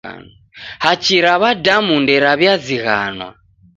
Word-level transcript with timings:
Hachi 0.83 1.17
ra 1.23 1.33
w'adamu 1.41 1.93
nderaw'iazighanwa. 2.01 3.29